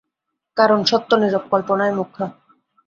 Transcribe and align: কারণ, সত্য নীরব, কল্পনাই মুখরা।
কারণ, 0.57 0.79
সত্য 0.83 1.09
নীরব, 1.15 1.43
কল্পনাই 1.51 1.91
মুখরা। 1.91 2.27